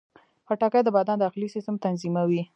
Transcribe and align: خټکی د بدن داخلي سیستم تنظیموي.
خټکی 0.47 0.81
د 0.83 0.89
بدن 0.97 1.17
داخلي 1.23 1.47
سیستم 1.55 1.75
تنظیموي. 1.85 2.41